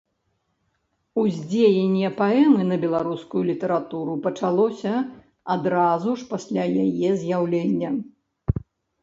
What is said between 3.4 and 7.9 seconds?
літаратуру пачалося адразу ж пасля яе з'яўлення.